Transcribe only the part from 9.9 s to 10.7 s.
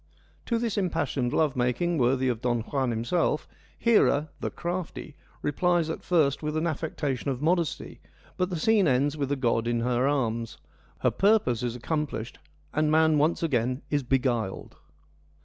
arms: